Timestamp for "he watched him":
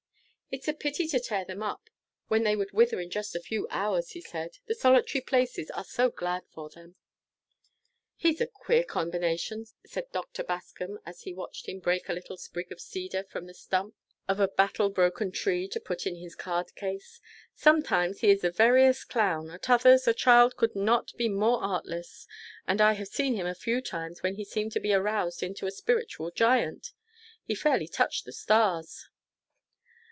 11.21-11.79